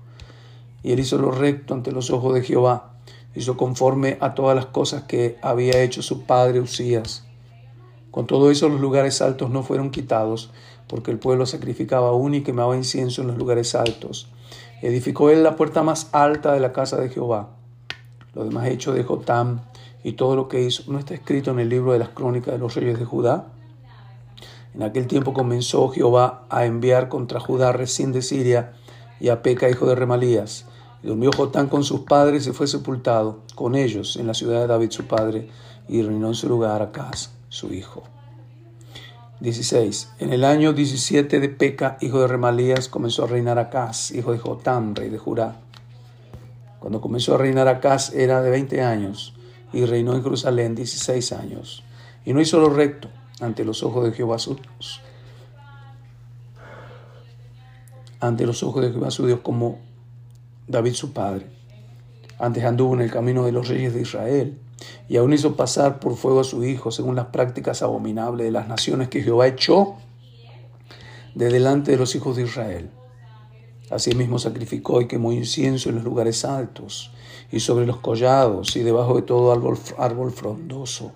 Y 0.83 0.93
él 0.93 1.01
hizo 1.01 1.17
lo 1.17 1.31
recto 1.31 1.73
ante 1.73 1.93
los 1.93 2.11
ojos 2.11 2.35
de 2.35 2.43
Jehová, 2.43 2.97
hizo 3.35 3.57
conforme 3.57 4.19
a 4.21 4.35
todas 4.35 4.55
las 4.55 4.67
cosas 4.67 5.05
que 5.05 5.39
había 5.41 5.83
hecho 5.83 6.03
su 6.03 6.25
padre 6.25 6.61
Usías 6.61 7.25
con 8.11 8.27
todo 8.27 8.51
eso 8.51 8.69
los 8.69 8.81
lugares 8.81 9.23
altos 9.23 9.51
no 9.51 9.63
fueron 9.63 9.91
quitados, 9.91 10.51
porque 10.89 11.13
el 11.13 11.19
pueblo 11.19 11.47
sacrificaba 11.47 12.09
aún 12.09 12.35
y 12.35 12.43
quemaba 12.43 12.77
incienso 12.77 13.23
en 13.23 13.29
los 13.29 13.39
lugares 13.39 13.77
altos. 13.77 14.29
Edificó 14.83 15.31
él 15.31 15.43
la 15.43 15.57
puerta 15.57 15.83
más 15.83 16.09
alta 16.13 16.53
de 16.53 16.61
la 16.61 16.73
casa 16.73 16.97
de 16.97 17.11
Jehová. 17.11 17.51
Lo 18.35 18.45
demás 18.45 18.69
hecho 18.69 18.93
de 18.93 19.05
Jotam 19.05 19.61
y 20.03 20.13
todo 20.13 20.37
lo 20.37 20.49
que 20.49 20.63
hizo 20.63 20.91
no 20.91 20.99
está 20.99 21.15
escrito 21.15 21.51
en 21.51 21.59
el 21.59 21.69
libro 21.69 21.93
de 21.93 21.99
las 21.99 22.11
crónicas 22.11 22.55
de 22.55 22.59
los 22.59 22.75
reyes 22.75 22.99
de 22.99 23.05
Judá. 23.05 23.49
En 24.75 24.83
aquel 24.83 25.07
tiempo 25.07 25.35
comenzó 25.35 25.89
Jehová 25.89 26.45
a 26.49 26.65
enviar 26.65 27.09
contra 27.09 27.41
Judá 27.41 27.73
recién 27.73 28.13
de 28.13 28.23
Siria 28.23 28.73
y 29.19 29.29
a 29.29 29.43
Peca, 29.43 29.69
hijo 29.69 29.87
de 29.87 29.97
Remalías. 29.97 30.65
Y 31.03 31.09
durmió 31.09 31.31
Jotán 31.37 31.69
con 31.69 31.85
sus 31.85 32.01
padres 32.01 32.47
y 32.47 32.53
fue 32.53 32.67
sepultado 32.67 33.41
con 33.55 33.75
ellos 33.75 34.17
en 34.17 34.27
la 34.27 34.35
ciudad 34.35 34.61
de 34.61 34.67
David 34.67 34.91
su 34.91 35.07
padre, 35.07 35.49
y 35.89 36.03
reinó 36.03 36.29
en 36.29 36.35
su 36.35 36.49
lugar 36.49 36.83
a 36.83 36.93
casa 36.93 37.31
su 37.49 37.73
hijo. 37.75 38.05
16. 39.41 40.11
En 40.19 40.35
el 40.35 40.45
año 40.45 40.75
17 40.75 41.41
de 41.41 41.49
Peca, 41.49 41.97
hijo 42.03 42.21
de 42.21 42.27
Remalías, 42.27 42.89
comenzó 42.89 43.25
a 43.25 43.27
reinar 43.27 43.59
Acaz, 43.59 44.11
hijo 44.11 44.33
de 44.33 44.39
Jotam, 44.39 44.95
rey 44.95 45.09
de 45.09 45.17
Judá. 45.17 45.57
Cuando 46.79 47.01
comenzó 47.01 47.35
a 47.35 47.39
reinar 47.39 47.67
Acaz 47.67 48.15
era 48.15 48.43
de 48.43 48.51
20 48.51 48.83
años 48.83 49.35
y 49.73 49.87
reinó 49.87 50.15
en 50.15 50.23
Jerusalén 50.23 50.75
16 50.75 51.33
años. 51.33 51.83
Y 52.27 52.35
no 52.35 52.41
hizo 52.43 52.61
lo 52.61 52.69
recto 52.69 53.09
ante 53.41 53.65
los 53.65 53.83
ojos 53.83 54.05
de 54.05 54.13
Jehová 54.13 54.39
su 54.39 54.57
Dios. 54.57 55.01
Ante 58.21 58.45
los 58.45 58.63
ojos 58.63 58.83
de 58.83 58.93
Jehová 58.93 59.11
su 59.11 59.27
Dios 59.27 59.41
como 59.43 59.79
David 60.69 60.93
su 60.93 61.15
padre. 61.15 61.47
Antes 62.39 62.65
anduvo 62.65 62.95
en 62.95 63.01
el 63.01 63.11
camino 63.11 63.47
de 63.47 63.53
los 63.53 63.69
reyes 63.69 63.95
de 63.95 64.03
Israel 64.03 64.59
y 65.09 65.17
aún 65.17 65.33
hizo 65.33 65.57
pasar 65.57 66.01
por 66.01 66.17
fuego 66.17 66.41
a 66.41 66.45
su 66.45 66.65
hijo 66.65 66.91
según 66.91 67.17
las 67.17 67.27
prácticas 67.27 67.83
abominables 67.83 68.47
de 68.47 68.53
las 68.53 68.69
naciones 68.69 69.09
que 69.09 69.23
Jehová 69.23 69.47
echó 69.47 69.97
de 71.35 71.49
delante 71.51 71.93
de 71.93 71.97
los 71.97 72.15
hijos 72.15 72.37
de 72.37 72.43
Israel. 72.43 72.91
Asimismo 73.91 74.39
sacrificó 74.39 75.01
y 75.01 75.09
quemó 75.09 75.33
incienso 75.33 75.89
en 75.89 75.97
los 75.97 76.05
lugares 76.05 76.45
altos 76.45 77.11
y 77.51 77.61
sobre 77.61 77.87
los 77.87 77.99
collados 77.99 78.77
y 78.77 78.81
debajo 78.81 79.17
de 79.17 79.23
todo 79.23 79.53
árbol, 79.53 80.31
frondoso. 80.31 81.13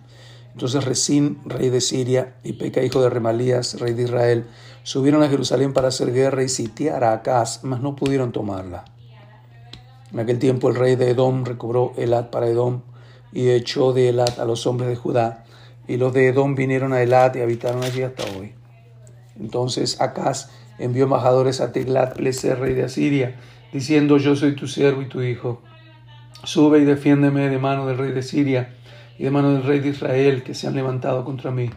Entonces 0.52 0.84
Resín, 0.84 1.40
rey 1.44 1.68
de 1.70 1.80
Siria, 1.80 2.36
y 2.44 2.54
Peca, 2.54 2.82
hijo 2.82 3.00
de 3.00 3.10
Remalías, 3.10 3.80
rey 3.80 3.92
de 3.92 4.04
Israel, 4.04 4.46
subieron 4.82 5.22
a 5.22 5.28
Jerusalén 5.28 5.72
para 5.72 5.88
hacer 5.88 6.12
guerra 6.12 6.42
y 6.42 6.48
sitiar 6.48 7.02
a 7.04 7.12
Acaz, 7.12 7.64
mas 7.64 7.80
no 7.80 7.96
pudieron 7.96 8.32
tomarla. 8.32 8.84
En 10.12 10.20
aquel 10.20 10.38
tiempo 10.38 10.68
el 10.68 10.76
rey 10.76 10.94
de 10.94 11.10
Edom 11.10 11.44
recobró 11.44 11.92
Elad 11.96 12.30
para 12.30 12.46
Edom, 12.48 12.82
y 13.34 13.50
echó 13.50 13.92
de 13.92 14.08
Elat 14.08 14.38
a 14.38 14.44
los 14.44 14.66
hombres 14.66 14.88
de 14.88 14.96
Judá, 14.96 15.44
y 15.86 15.96
los 15.98 16.14
de 16.14 16.28
Edom 16.28 16.54
vinieron 16.54 16.92
a 16.92 17.02
Elat 17.02 17.36
y 17.36 17.40
habitaron 17.40 17.82
allí 17.82 18.02
hasta 18.02 18.22
hoy. 18.38 18.54
Entonces 19.38 20.00
Acaz 20.00 20.50
envió 20.78 21.04
embajadores 21.04 21.60
a 21.60 21.72
Tiglat-Pileser, 21.72 22.58
rey 22.58 22.74
de 22.74 22.84
Asiria, 22.84 23.34
diciendo, 23.72 24.16
yo 24.18 24.36
soy 24.36 24.54
tu 24.54 24.68
siervo 24.68 25.02
y 25.02 25.08
tu 25.08 25.20
hijo. 25.20 25.60
Sube 26.44 26.78
y 26.78 26.84
defiéndeme 26.84 27.48
de 27.48 27.58
mano 27.58 27.86
del 27.86 27.98
rey 27.98 28.12
de 28.12 28.22
Siria 28.22 28.74
y 29.18 29.24
de 29.24 29.30
mano 29.30 29.52
del 29.52 29.64
rey 29.64 29.80
de 29.80 29.88
Israel 29.88 30.42
que 30.42 30.54
se 30.54 30.68
han 30.68 30.76
levantado 30.76 31.24
contra 31.24 31.50
mí. 31.50 31.70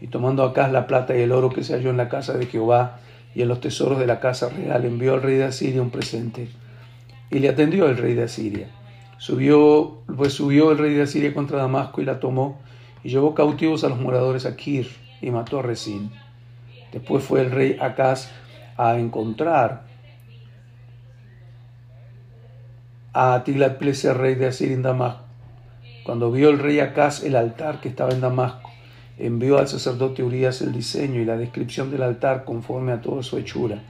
Y 0.00 0.08
tomando 0.08 0.42
Acaz 0.42 0.72
la 0.72 0.86
plata 0.86 1.16
y 1.16 1.22
el 1.22 1.32
oro 1.32 1.50
que 1.50 1.62
se 1.62 1.74
halló 1.74 1.90
en 1.90 1.96
la 1.96 2.08
casa 2.08 2.36
de 2.36 2.46
Jehová 2.46 2.98
y 3.34 3.42
en 3.42 3.48
los 3.48 3.60
tesoros 3.60 3.98
de 3.98 4.06
la 4.06 4.20
casa 4.20 4.48
real, 4.48 4.84
envió 4.84 5.14
al 5.14 5.22
rey 5.22 5.36
de 5.36 5.44
Asiria 5.44 5.82
un 5.82 5.90
presente. 5.90 6.48
Y 7.30 7.38
le 7.38 7.48
atendió 7.48 7.88
el 7.88 7.96
rey 7.96 8.14
de 8.14 8.24
Asiria. 8.24 8.68
Subió, 9.18 10.02
pues 10.16 10.32
subió 10.32 10.72
el 10.72 10.78
rey 10.78 10.94
de 10.94 11.02
Asiria 11.02 11.32
contra 11.32 11.58
Damasco 11.58 12.00
y 12.00 12.04
la 12.04 12.20
tomó, 12.20 12.60
y 13.02 13.10
llevó 13.10 13.34
cautivos 13.34 13.84
a 13.84 13.88
los 13.88 14.00
moradores 14.00 14.46
a 14.46 14.56
Kir 14.56 14.88
y 15.20 15.30
mató 15.30 15.60
a 15.60 15.62
Resín. 15.62 16.10
Después 16.92 17.22
fue 17.22 17.40
el 17.40 17.50
rey 17.50 17.76
Acaz 17.80 18.30
a 18.76 18.98
encontrar 18.98 19.84
a 23.12 23.44
Tiglat-Pileser, 23.44 24.16
rey 24.16 24.34
de 24.34 24.46
Asiria 24.46 24.74
en 24.74 24.82
Damasco. 24.82 25.22
Cuando 26.04 26.32
vio 26.32 26.50
el 26.50 26.58
rey 26.58 26.80
Acaz 26.80 27.22
el 27.22 27.36
altar 27.36 27.80
que 27.80 27.88
estaba 27.88 28.10
en 28.10 28.20
Damasco, 28.20 28.70
envió 29.16 29.58
al 29.58 29.68
sacerdote 29.68 30.24
Urias 30.24 30.60
el 30.60 30.72
diseño 30.72 31.20
y 31.20 31.24
la 31.24 31.36
descripción 31.36 31.90
del 31.90 32.02
altar 32.02 32.44
conforme 32.44 32.92
a 32.92 33.00
toda 33.00 33.22
su 33.22 33.38
hechura. 33.38 33.82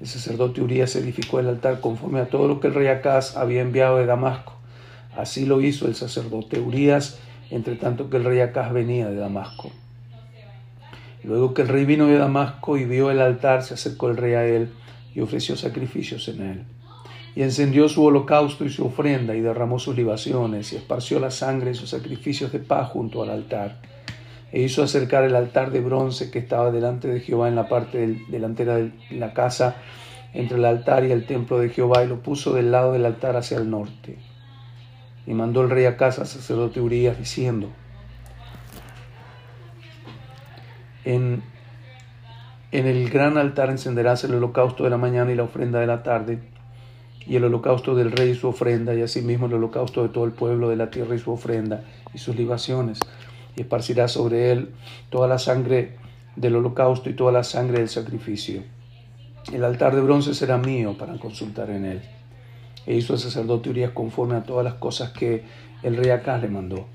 El 0.00 0.06
sacerdote 0.06 0.60
Urias 0.60 0.96
edificó 0.96 1.40
el 1.40 1.48
altar 1.48 1.80
conforme 1.80 2.20
a 2.20 2.28
todo 2.28 2.48
lo 2.48 2.60
que 2.60 2.66
el 2.66 2.74
rey 2.74 2.88
Acaz 2.88 3.36
había 3.36 3.62
enviado 3.62 3.98
de 3.98 4.06
Damasco 4.06 4.55
Así 5.16 5.46
lo 5.46 5.60
hizo 5.60 5.86
el 5.86 5.94
sacerdote 5.94 6.60
Urias, 6.60 7.18
entre 7.50 7.76
tanto 7.76 8.10
que 8.10 8.18
el 8.18 8.24
rey 8.24 8.40
Acaz 8.40 8.72
venía 8.72 9.08
de 9.08 9.16
Damasco. 9.16 9.70
Luego 11.24 11.54
que 11.54 11.62
el 11.62 11.68
rey 11.68 11.84
vino 11.84 12.06
de 12.06 12.18
Damasco 12.18 12.76
y 12.76 12.84
vio 12.84 13.10
el 13.10 13.20
altar, 13.20 13.62
se 13.62 13.74
acercó 13.74 14.08
el 14.08 14.16
rey 14.16 14.34
a 14.34 14.44
él 14.46 14.70
y 15.14 15.20
ofreció 15.20 15.56
sacrificios 15.56 16.28
en 16.28 16.42
él. 16.42 16.64
Y 17.34 17.42
encendió 17.42 17.88
su 17.88 18.04
holocausto 18.04 18.64
y 18.64 18.70
su 18.70 18.86
ofrenda 18.86 19.34
y 19.34 19.40
derramó 19.40 19.78
sus 19.78 19.96
libaciones 19.96 20.72
y 20.72 20.76
esparció 20.76 21.18
la 21.18 21.30
sangre 21.30 21.72
y 21.72 21.74
sus 21.74 21.90
sacrificios 21.90 22.52
de 22.52 22.60
paz 22.60 22.90
junto 22.90 23.22
al 23.22 23.30
altar. 23.30 23.80
E 24.52 24.62
hizo 24.62 24.82
acercar 24.82 25.24
el 25.24 25.34
altar 25.34 25.70
de 25.70 25.80
bronce 25.80 26.30
que 26.30 26.38
estaba 26.38 26.70
delante 26.70 27.08
de 27.08 27.20
Jehová 27.20 27.48
en 27.48 27.56
la 27.56 27.68
parte 27.68 28.20
delantera 28.28 28.76
de 28.76 28.92
la 29.10 29.32
casa, 29.34 29.76
entre 30.32 30.58
el 30.58 30.64
altar 30.64 31.04
y 31.04 31.12
el 31.12 31.26
templo 31.26 31.58
de 31.58 31.70
Jehová, 31.70 32.04
y 32.04 32.08
lo 32.08 32.22
puso 32.22 32.54
del 32.54 32.70
lado 32.70 32.92
del 32.92 33.04
altar 33.04 33.36
hacia 33.36 33.58
el 33.58 33.68
norte. 33.68 34.16
Y 35.26 35.34
mandó 35.34 35.62
el 35.62 35.70
rey 35.70 35.86
a 35.86 35.96
casa 35.96 36.24
sacerdote 36.24 36.80
Urias 36.80 37.18
diciendo, 37.18 37.70
en, 41.04 41.42
en 42.72 42.86
el 42.86 43.10
gran 43.10 43.38
altar 43.38 43.70
encenderás 43.70 44.24
el 44.24 44.34
holocausto 44.34 44.84
de 44.84 44.90
la 44.90 44.98
mañana 44.98 45.32
y 45.32 45.34
la 45.34 45.44
ofrenda 45.44 45.80
de 45.80 45.86
la 45.86 46.02
tarde, 46.02 46.40
y 47.26 47.36
el 47.36 47.44
holocausto 47.44 47.94
del 47.94 48.12
rey 48.12 48.30
y 48.30 48.34
su 48.34 48.48
ofrenda, 48.48 48.94
y 48.94 49.02
asimismo 49.02 49.46
el 49.46 49.54
holocausto 49.54 50.02
de 50.02 50.10
todo 50.10 50.24
el 50.24 50.32
pueblo 50.32 50.68
de 50.68 50.76
la 50.76 50.90
tierra 50.90 51.14
y 51.14 51.18
su 51.18 51.32
ofrenda, 51.32 51.82
y 52.14 52.18
sus 52.18 52.36
libaciones, 52.36 53.00
y 53.56 53.62
esparcirá 53.62 54.06
sobre 54.06 54.52
él 54.52 54.70
toda 55.10 55.26
la 55.26 55.38
sangre 55.38 55.96
del 56.36 56.56
holocausto 56.56 57.10
y 57.10 57.14
toda 57.14 57.32
la 57.32 57.42
sangre 57.42 57.78
del 57.78 57.88
sacrificio. 57.88 58.62
El 59.52 59.64
altar 59.64 59.94
de 59.94 60.02
bronce 60.02 60.34
será 60.34 60.58
mío 60.58 60.96
para 60.98 61.18
consultar 61.18 61.70
en 61.70 61.84
él. 61.84 62.02
E 62.86 62.94
hizo 62.94 63.14
el 63.14 63.18
sacerdote 63.18 63.70
Urias 63.70 63.90
conforme 63.92 64.36
a 64.36 64.44
todas 64.44 64.64
las 64.64 64.74
cosas 64.74 65.10
que 65.10 65.44
el 65.82 65.96
rey 65.96 66.10
Acaz 66.10 66.40
le 66.40 66.48
mandó. 66.48 66.86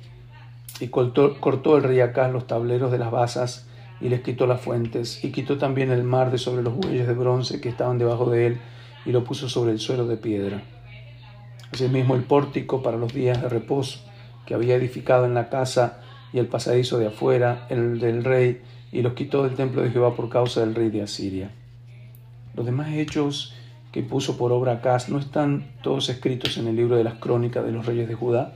Y 0.79 0.87
cortó, 0.87 1.77
el 1.77 1.83
rey 1.83 1.99
Acaz 1.99 2.31
los 2.31 2.47
tableros 2.47 2.91
de 2.91 2.97
las 2.97 3.11
basas 3.11 3.67
y 3.99 4.09
les 4.09 4.21
quitó 4.21 4.47
las 4.47 4.61
fuentes, 4.61 5.23
y 5.23 5.31
quitó 5.31 5.59
también 5.59 5.91
el 5.91 6.03
mar 6.03 6.31
de 6.31 6.39
sobre 6.39 6.63
los 6.63 6.75
bueyes 6.75 7.05
de 7.05 7.13
bronce 7.13 7.61
que 7.61 7.69
estaban 7.69 7.99
debajo 7.99 8.31
de 8.31 8.47
él, 8.47 8.57
y 9.05 9.11
lo 9.11 9.23
puso 9.23 9.47
sobre 9.47 9.71
el 9.71 9.79
suelo 9.79 10.07
de 10.07 10.17
piedra. 10.17 10.63
Asimismo 11.71 12.15
el 12.15 12.23
pórtico 12.23 12.81
para 12.81 12.97
los 12.97 13.13
días 13.13 13.41
de 13.41 13.47
reposo 13.49 13.99
que 14.45 14.55
había 14.55 14.75
edificado 14.75 15.25
en 15.25 15.35
la 15.35 15.49
casa 15.49 16.01
y 16.33 16.39
el 16.39 16.47
pasadizo 16.47 16.97
de 16.97 17.07
afuera, 17.07 17.67
el 17.69 17.99
del 17.99 18.23
rey, 18.23 18.61
y 18.91 19.03
los 19.03 19.13
quitó 19.13 19.43
del 19.43 19.55
templo 19.55 19.83
de 19.83 19.91
Jehová 19.91 20.15
por 20.15 20.29
causa 20.29 20.61
del 20.61 20.73
rey 20.73 20.89
de 20.89 21.03
Asiria. 21.03 21.51
Los 22.55 22.65
demás 22.65 22.89
hechos 22.93 23.53
que 23.91 24.03
puso 24.03 24.37
por 24.37 24.51
obra 24.51 24.73
Acaz 24.73 25.09
no 25.09 25.19
están 25.19 25.71
todos 25.83 26.09
escritos 26.09 26.57
en 26.57 26.67
el 26.67 26.75
libro 26.75 26.95
de 26.95 27.03
las 27.03 27.15
crónicas 27.15 27.65
de 27.65 27.71
los 27.71 27.85
reyes 27.85 28.07
de 28.07 28.15
Judá. 28.15 28.53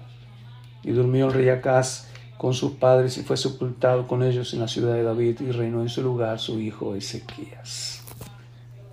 Y 0.83 0.91
durmió 0.91 1.27
el 1.27 1.33
rey 1.33 1.49
Acaz 1.49 2.07
con 2.37 2.53
sus 2.53 2.73
padres 2.73 3.17
y 3.17 3.23
fue 3.23 3.37
sepultado 3.37 4.07
con 4.07 4.23
ellos 4.23 4.53
en 4.53 4.59
la 4.59 4.67
ciudad 4.67 4.93
de 4.93 5.03
David 5.03 5.41
y 5.41 5.51
reinó 5.51 5.81
en 5.81 5.89
su 5.89 6.01
lugar 6.01 6.39
su 6.39 6.59
hijo 6.59 6.95
Ezequías. 6.95 8.03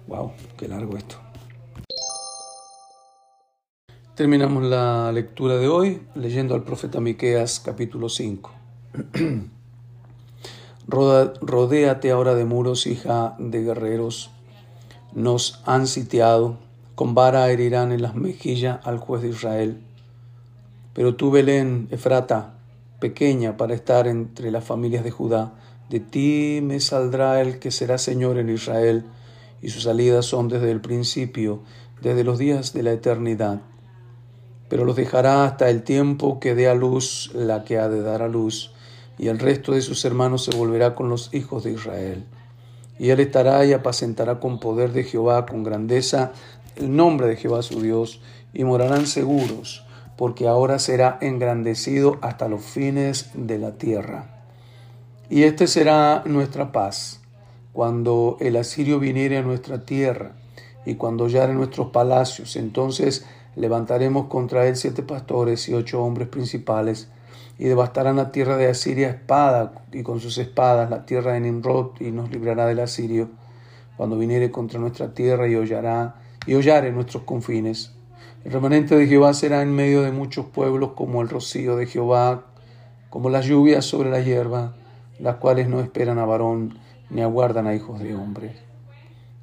Wow, 0.07 0.33
qué 0.57 0.69
largo 0.69 0.97
esto. 0.97 1.17
Terminamos 4.15 4.65
la 4.65 5.11
lectura 5.13 5.57
de 5.57 5.69
hoy 5.69 6.03
leyendo 6.15 6.55
al 6.55 6.65
profeta 6.65 7.01
Miqueas 7.01 7.61
capítulo 7.61 8.09
5. 8.09 8.53
Rodéate 10.87 12.11
ahora 12.11 12.35
de 12.35 12.45
muros, 12.45 12.87
hija 12.87 13.35
de 13.39 13.63
guerreros. 13.63 14.32
Nos 15.15 15.63
han 15.67 15.87
sitiado, 15.87 16.59
con 16.95 17.15
vara 17.15 17.51
herirán 17.51 17.93
en 17.93 18.03
las 18.03 18.15
mejillas 18.15 18.81
al 18.85 18.99
juez 18.99 19.23
de 19.23 19.29
Israel. 19.29 19.81
Pero 20.95 21.17
tú, 21.17 21.31
Belén, 21.31 21.89
Efrata, 21.91 22.55
pequeña 23.01 23.57
para 23.57 23.75
estar 23.75 24.07
entre 24.07 24.51
las 24.51 24.65
familias 24.65 25.05
de 25.05 25.11
Judá, 25.11 25.55
de 25.91 26.01
ti 26.01 26.61
me 26.63 26.81
saldrá 26.81 27.41
el 27.41 27.59
que 27.59 27.71
será 27.71 27.99
Señor 27.99 28.39
en 28.39 28.49
Israel, 28.49 29.05
y 29.61 29.69
sus 29.69 29.85
salidas 29.85 30.27
son 30.27 30.49
desde 30.49 30.71
el 30.71 30.81
principio, 30.81 31.63
desde 32.01 32.25
los 32.25 32.39
días 32.39 32.73
de 32.73 32.83
la 32.83 32.93
eternidad 32.93 33.61
pero 34.73 34.87
los 34.87 34.97
dejará 34.97 35.45
hasta 35.45 35.69
el 35.69 35.83
tiempo 35.83 36.41
que 36.41 36.55
dé 36.55 36.67
a 36.67 36.75
luz 36.75 37.31
la 37.35 37.63
que 37.63 37.77
ha 37.77 37.91
de 37.91 38.01
dar 38.01 38.23
a 38.23 38.27
luz, 38.27 38.73
y 39.19 39.29
el 39.29 39.39
resto 39.39 39.73
de 39.73 39.83
sus 39.83 40.03
hermanos 40.07 40.45
se 40.45 40.57
volverá 40.57 40.95
con 40.95 41.11
los 41.11 41.29
hijos 41.35 41.65
de 41.65 41.73
Israel. 41.73 42.25
Y 43.03 43.11
él 43.11 43.19
estará 43.19 43.65
y 43.65 43.73
apacentará 43.73 44.39
con 44.39 44.61
poder 44.61 44.93
de 44.93 45.03
Jehová, 45.03 45.45
con 45.45 45.65
grandeza, 45.65 46.31
el 46.77 46.95
nombre 46.95 47.27
de 47.27 47.35
Jehová 47.35 47.63
su 47.63 47.83
Dios, 47.83 48.21
y 48.55 48.63
morarán 48.63 49.09
seguros, 49.09 49.85
porque 50.17 50.47
ahora 50.47 50.79
será 50.79 51.19
engrandecido 51.21 52.19
hasta 52.23 52.47
los 52.47 52.63
fines 52.63 53.31
de 53.35 53.59
la 53.59 53.73
tierra. 53.73 54.47
Y 55.29 55.43
este 55.43 55.67
será 55.67 56.23
nuestra 56.27 56.71
paz, 56.71 57.21
cuando 57.73 58.37
el 58.39 58.55
asirio 58.55 59.01
viniere 59.01 59.39
a 59.39 59.43
nuestra 59.43 59.85
tierra, 59.85 60.37
y 60.87 60.95
cuando 60.95 61.25
hollare 61.25 61.55
nuestros 61.55 61.89
palacios, 61.89 62.55
entonces 62.55 63.27
levantaremos 63.57 64.29
contra 64.29 64.69
él 64.69 64.77
siete 64.77 65.03
pastores 65.03 65.69
y 65.69 65.75
ocho 65.75 66.05
hombres 66.05 66.29
principales, 66.29 67.09
y 67.63 67.69
devastarán 67.69 68.17
la 68.17 68.33
tierra 68.33 68.57
de 68.57 68.67
Asiria 68.67 69.09
espada, 69.09 69.85
y 69.93 70.03
con 70.03 70.19
sus 70.19 70.37
espadas 70.37 70.91
la 70.91 71.07
tierra 71.07 71.35
de 71.35 71.41
Nimrod, 71.43 71.93
y 72.01 72.11
nos 72.11 72.29
librará 72.29 72.67
del 72.67 72.81
asirio, 72.81 73.29
cuando 73.97 74.19
viniere 74.19 74.51
contra 74.51 74.81
nuestra 74.81 75.15
tierra 75.15 75.47
y 75.47 75.55
hollará, 75.55 76.17
y 76.45 76.55
hollare 76.55 76.91
nuestros 76.91 77.23
confines. 77.23 77.93
El 78.45 78.51
remanente 78.51 78.97
de 78.97 79.07
Jehová 79.07 79.33
será 79.33 79.63
en 79.63 79.73
medio 79.73 80.03
de 80.03 80.11
muchos 80.11 80.47
pueblos 80.47 80.95
como 80.97 81.23
el 81.23 81.29
rocío 81.29 81.77
de 81.77 81.87
Jehová, 81.87 82.47
como 83.11 83.31
las 83.31 83.47
lluvias 83.47 83.85
sobre 83.85 84.11
la 84.11 84.19
hierba, 84.19 84.75
las 85.21 85.37
cuales 85.37 85.69
no 85.69 85.79
esperan 85.79 86.19
a 86.19 86.25
varón, 86.25 86.77
ni 87.11 87.23
aguardan 87.23 87.69
a 87.69 87.77
hijos 87.77 88.01
de 88.01 88.17
hombres. 88.17 88.57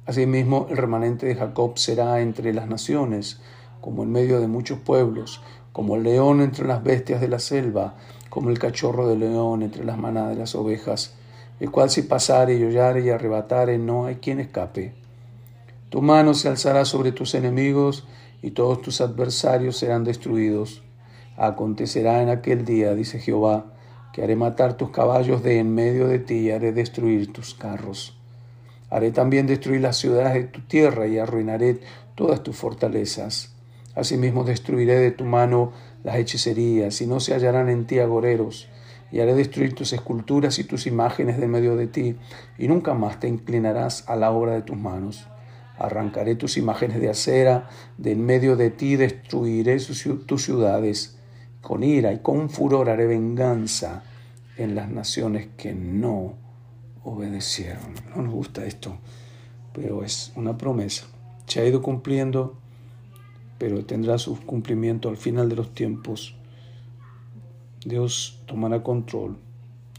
Asimismo, 0.04 0.66
el 0.68 0.76
remanente 0.76 1.24
de 1.24 1.36
Jacob 1.36 1.78
será 1.78 2.20
entre 2.20 2.52
las 2.52 2.68
naciones, 2.68 3.40
como 3.80 4.02
en 4.02 4.12
medio 4.12 4.40
de 4.40 4.46
muchos 4.46 4.78
pueblos, 4.78 5.40
como 5.72 5.96
el 5.96 6.02
león 6.02 6.40
entre 6.40 6.66
las 6.66 6.82
bestias 6.82 7.20
de 7.20 7.28
la 7.28 7.38
selva, 7.38 7.94
como 8.28 8.50
el 8.50 8.58
cachorro 8.58 9.08
de 9.08 9.16
león 9.16 9.62
entre 9.62 9.84
las 9.84 9.98
manadas 9.98 10.30
de 10.30 10.36
las 10.36 10.54
ovejas, 10.54 11.14
el 11.58 11.70
cual 11.70 11.90
si 11.90 12.02
pasare 12.02 12.54
y 12.54 12.64
hollare 12.64 13.02
y 13.02 13.10
arrebatare 13.10 13.78
no 13.78 14.06
hay 14.06 14.16
quien 14.16 14.40
escape. 14.40 14.94
Tu 15.90 16.00
mano 16.00 16.34
se 16.34 16.48
alzará 16.48 16.84
sobre 16.84 17.12
tus 17.12 17.34
enemigos 17.34 18.06
y 18.42 18.52
todos 18.52 18.80
tus 18.80 19.00
adversarios 19.00 19.76
serán 19.76 20.04
destruidos. 20.04 20.82
Acontecerá 21.36 22.22
en 22.22 22.28
aquel 22.28 22.64
día, 22.64 22.94
dice 22.94 23.18
Jehová, 23.18 23.66
que 24.12 24.22
haré 24.22 24.36
matar 24.36 24.76
tus 24.76 24.90
caballos 24.90 25.42
de 25.42 25.58
en 25.58 25.74
medio 25.74 26.06
de 26.06 26.18
ti 26.18 26.34
y 26.34 26.50
haré 26.50 26.72
destruir 26.72 27.32
tus 27.32 27.54
carros. 27.54 28.16
Haré 28.88 29.12
también 29.12 29.46
destruir 29.46 29.80
las 29.80 29.98
ciudades 29.98 30.34
de 30.34 30.44
tu 30.44 30.60
tierra 30.62 31.06
y 31.06 31.18
arruinaré 31.18 31.80
todas 32.14 32.42
tus 32.42 32.56
fortalezas. 32.56 33.49
Asimismo 33.94 34.44
destruiré 34.44 34.98
de 34.98 35.10
tu 35.10 35.24
mano 35.24 35.72
las 36.04 36.16
hechicerías, 36.16 37.00
y 37.00 37.06
no 37.06 37.20
se 37.20 37.34
hallarán 37.34 37.68
en 37.68 37.86
ti 37.86 37.98
agoreros, 37.98 38.68
y 39.12 39.20
haré 39.20 39.34
destruir 39.34 39.74
tus 39.74 39.92
esculturas 39.92 40.58
y 40.58 40.64
tus 40.64 40.86
imágenes 40.86 41.38
de 41.38 41.48
medio 41.48 41.76
de 41.76 41.86
ti, 41.86 42.16
y 42.58 42.68
nunca 42.68 42.94
más 42.94 43.18
te 43.18 43.28
inclinarás 43.28 44.08
a 44.08 44.16
la 44.16 44.30
obra 44.30 44.52
de 44.52 44.62
tus 44.62 44.76
manos. 44.76 45.26
Arrancaré 45.78 46.36
tus 46.36 46.56
imágenes 46.56 47.00
de 47.00 47.08
acera, 47.08 47.68
de 47.96 48.12
en 48.12 48.24
medio 48.24 48.56
de 48.56 48.70
ti 48.70 48.96
destruiré 48.96 49.78
tus 49.78 50.44
ciudades. 50.44 51.16
Con 51.62 51.82
ira 51.82 52.12
y 52.12 52.18
con 52.18 52.50
furor 52.50 52.90
haré 52.90 53.06
venganza 53.06 54.04
en 54.56 54.74
las 54.74 54.90
naciones 54.90 55.48
que 55.56 55.74
no 55.74 56.34
obedecieron. 57.02 57.94
No 58.14 58.22
nos 58.22 58.32
gusta 58.32 58.66
esto, 58.66 58.98
pero 59.72 60.04
es 60.04 60.32
una 60.36 60.56
promesa. 60.58 61.06
Se 61.46 61.60
ha 61.60 61.66
ido 61.66 61.80
cumpliendo 61.82 62.59
pero 63.60 63.84
tendrá 63.84 64.16
su 64.16 64.40
cumplimiento 64.40 65.10
al 65.10 65.18
final 65.18 65.50
de 65.50 65.56
los 65.56 65.74
tiempos. 65.74 66.34
Dios 67.84 68.40
tomará 68.46 68.82
control 68.82 69.36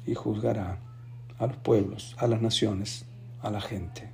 y 0.08 0.16
juzgará 0.16 0.80
a 1.38 1.46
los 1.46 1.58
pueblos, 1.58 2.16
a 2.18 2.26
las 2.26 2.42
naciones, 2.42 3.06
a 3.40 3.52
la 3.52 3.62
gente. 3.62 4.11